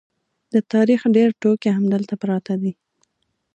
د 0.53 0.55
تاریخ 0.73 1.01
ډېر 1.15 1.29
توکي 1.41 1.69
همدلته 1.77 2.13
پراته 2.21 2.53
دي. 2.61 2.71